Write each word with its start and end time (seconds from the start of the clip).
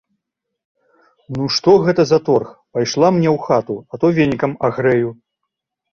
Ну, 1.35 1.49
што 1.57 1.75
гэта 1.85 2.01
за 2.11 2.19
торг, 2.29 2.49
пайшла 2.77 3.07
мне 3.19 3.29
ў 3.35 3.47
хату, 3.47 3.75
а 3.91 4.03
то 4.05 4.15
венікам 4.21 4.51
агрэю. 4.71 5.09